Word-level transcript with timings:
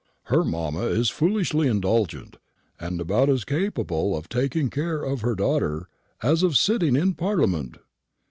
"Her 0.33 0.43
mamma 0.43 0.81
is 0.85 1.11
foolishly 1.11 1.67
indulgent, 1.67 2.37
and 2.79 2.99
about 2.99 3.29
as 3.29 3.45
capable 3.45 4.17
of 4.17 4.29
taking 4.29 4.71
care 4.71 5.03
of 5.03 5.21
her 5.21 5.35
daughter 5.35 5.89
as 6.23 6.41
of 6.41 6.57
sitting 6.57 6.95
in 6.95 7.13
Parliament. 7.13 7.77